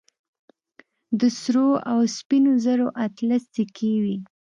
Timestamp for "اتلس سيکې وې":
3.05-4.17